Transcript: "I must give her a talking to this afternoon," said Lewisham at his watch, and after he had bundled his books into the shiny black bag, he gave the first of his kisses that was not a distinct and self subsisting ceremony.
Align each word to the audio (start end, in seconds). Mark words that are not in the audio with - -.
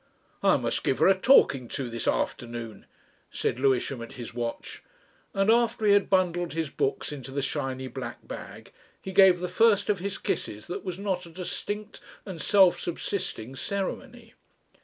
"I 0.41 0.57
must 0.57 0.83
give 0.83 0.97
her 0.97 1.07
a 1.07 1.13
talking 1.13 1.67
to 1.67 1.87
this 1.87 2.07
afternoon," 2.07 2.87
said 3.29 3.59
Lewisham 3.59 4.01
at 4.01 4.13
his 4.13 4.33
watch, 4.33 4.81
and 5.31 5.51
after 5.51 5.85
he 5.85 5.93
had 5.93 6.09
bundled 6.09 6.53
his 6.53 6.71
books 6.71 7.11
into 7.11 7.29
the 7.29 7.43
shiny 7.43 7.87
black 7.87 8.27
bag, 8.27 8.71
he 8.99 9.11
gave 9.11 9.39
the 9.41 9.47
first 9.47 9.91
of 9.91 9.99
his 9.99 10.17
kisses 10.17 10.65
that 10.65 10.83
was 10.83 10.97
not 10.97 11.27
a 11.27 11.29
distinct 11.29 11.99
and 12.25 12.41
self 12.41 12.79
subsisting 12.79 13.55
ceremony. 13.55 14.33